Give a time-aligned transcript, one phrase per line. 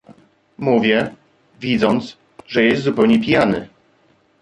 [0.57, 1.15] "mówię,
[1.59, 2.17] widząc,
[2.47, 3.67] że jest zupełnie pijany."